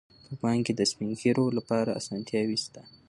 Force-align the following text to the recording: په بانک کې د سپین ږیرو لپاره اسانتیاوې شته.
په 0.25 0.33
بانک 0.41 0.61
کې 0.67 0.73
د 0.75 0.81
سپین 0.91 1.09
ږیرو 1.19 1.45
لپاره 1.57 1.97
اسانتیاوې 1.99 2.57
شته. 2.63 2.81